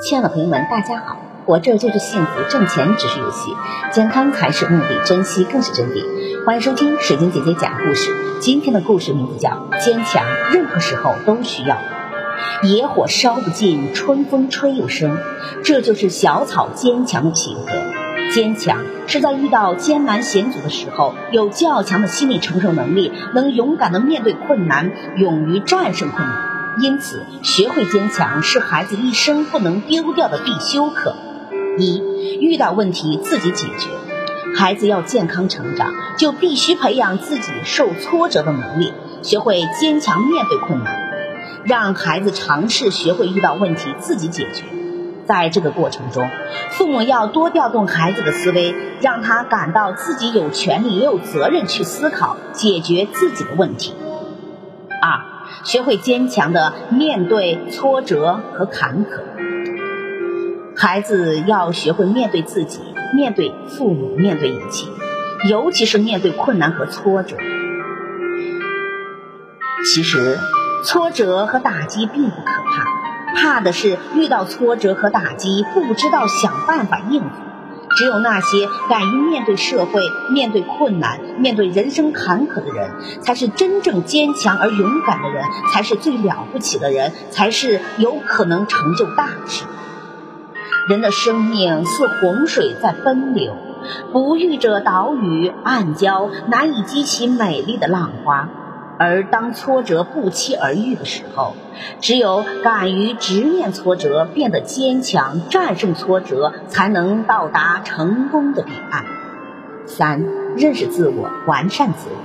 [0.00, 1.16] 亲爱的朋友们，大家好！
[1.44, 3.52] 活着就是幸福，挣钱只是游戏，
[3.90, 6.44] 健康才是目的，珍惜更是真谛。
[6.46, 8.12] 欢迎收听水晶姐姐讲故事。
[8.38, 9.50] 今天的故事名字叫
[9.84, 10.22] 《坚强》，
[10.54, 11.78] 任何时候都需要。
[12.62, 15.18] 野火烧不尽，春风吹又生，
[15.64, 18.32] 这就是小草坚强的品格。
[18.32, 26.47] 坚强是在遇到艰难险阻的时候，有较强的心理承受能力，能勇敢的面对困难，勇于战胜困难。
[26.80, 31.14] 因此，学会坚强是孩子一生不能丢掉的必修课。
[31.76, 32.02] 一，
[32.40, 33.88] 遇到问题自己解决。
[34.56, 38.92] 孩子要健康成长，就必须培养自己受挫折的能力，
[39.22, 41.08] 学会坚强面对困难。
[41.64, 44.64] 让孩子尝试学会遇到问题自己解决。
[45.26, 46.28] 在这个过程中，
[46.70, 53.94] 父母要多调动孩子的思维，让他感到自己有权利也有责任去思考解决自己的问题。
[55.02, 55.27] 二。
[55.64, 59.22] 学会坚强的面对挫折和坎坷，
[60.76, 62.80] 孩子要学会面对自己，
[63.14, 64.88] 面对父母，面对一切，
[65.48, 67.36] 尤其是面对困难和挫折。
[69.84, 70.38] 其实，
[70.84, 77.28] 挫折和打击并不可怕，怕的是遇到挫折和打击不知道想办法应付。
[77.98, 89.64] 只有那些敢于面对社会、面对困难、面对人生坎坷的人，才是真正坚强而勇敢的人，才是最了不起的人，才是有可能成就大事。
[90.88, 93.56] 人的生命似洪水在奔流，
[94.12, 98.48] 不遇着岛屿暗礁，难以激起美丽的浪花。
[98.98, 101.54] 而当挫折不期而遇的时候，
[102.00, 109.04] 只有敢于直面挫折，变得坚强，战胜挫折，才能到达成功的彼岸。
[109.86, 110.24] 三、
[110.56, 112.16] 认识自我，完善自我。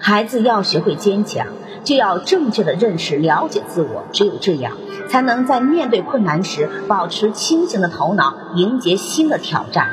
[0.00, 1.48] 孩子要学会坚强，
[1.82, 4.04] 就要正确的认识、了解自我。
[4.12, 4.74] 只有这样，
[5.08, 9.88] 才能在面对困难时保持清醒的头脑，迎接新的挑战。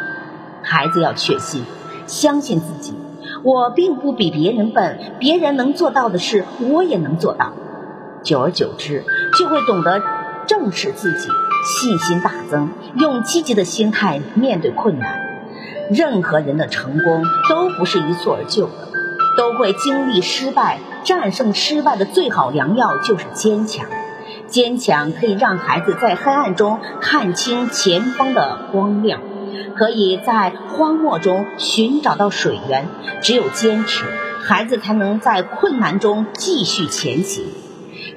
[0.61, 1.65] 孩子要确信，
[2.05, 2.93] 相信自己。
[3.45, 7.53] 我并不比别人笨，别人能做到的事，我也能做到。
[8.23, 9.03] 久而久之，
[9.37, 10.01] 就会懂得
[10.47, 11.29] 正视自己，
[11.63, 15.19] 信心大增，用积极的心态面对困难。
[15.91, 18.89] 任何人的成功都不是一蹴而就的，
[19.37, 20.79] 都会经历失败。
[21.03, 23.85] 战胜失败的最好良药就是坚强。
[24.47, 29.21] 坚强可以让孩子在黑暗中看清前方的光亮。
[29.75, 32.87] 可以在荒漠中寻找到水源，
[33.21, 34.05] 只有坚持，
[34.43, 37.45] 孩子才能在困难中继续前行。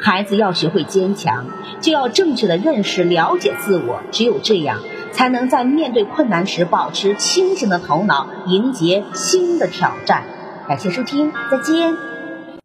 [0.01, 1.47] 孩子要学会坚强，
[1.81, 4.79] 就要正确的认识、了解自我，只有这样，
[5.13, 10.25] 才能在面对困难时保持清醒的头脑，迎接新的挑战。
[10.69, 12.08] 感谢收听，再见。